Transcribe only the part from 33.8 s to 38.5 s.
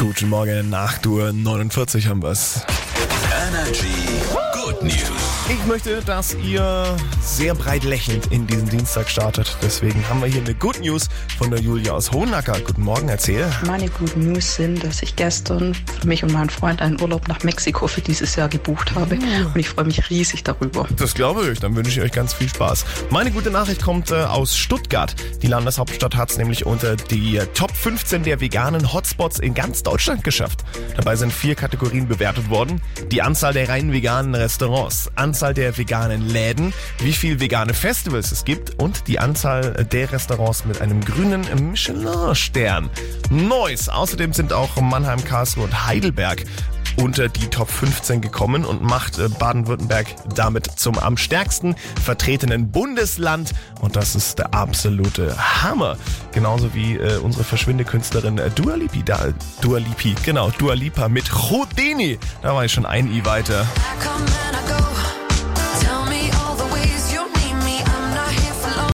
veganen Restaurants, Anzahl der veganen Läden, wie viel vegane Festivals es